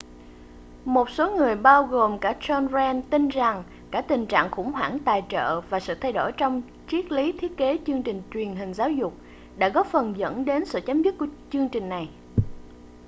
một 0.85 1.09
số 1.09 1.35
người 1.37 1.55
bao 1.55 1.85
gồm 1.85 2.19
cả 2.19 2.35
john 2.39 2.67
grant 2.67 3.09
tin 3.09 3.27
rằng 3.27 3.63
cả 3.91 4.01
tình 4.01 4.25
trạng 4.27 4.51
khủng 4.51 4.71
hoảng 4.71 4.99
tài 5.05 5.23
trợ 5.29 5.61
và 5.61 5.79
sự 5.79 5.95
thay 5.95 6.11
đổi 6.11 6.31
trong 6.37 6.61
triết 6.87 7.11
lý 7.11 7.31
thiết 7.31 7.57
kế 7.57 7.79
chương 7.87 8.03
trình 8.03 8.21
truyền 8.33 8.55
hình 8.55 8.73
giáo 8.73 8.89
dục 8.89 9.13
đã 9.57 9.69
góp 9.69 9.87
phần 9.87 10.13
dẫn 10.17 10.45
đến 10.45 10.65
sự 10.65 10.79
chấm 10.85 11.01
dứt 11.03 11.15
của 11.17 11.27
chương 11.51 11.69
trình 11.69 11.89
này 11.89 12.09